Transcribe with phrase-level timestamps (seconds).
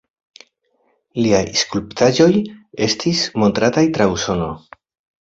[1.25, 2.29] Liaj skulptaĵoj
[2.89, 4.53] estis montrataj tra Usono.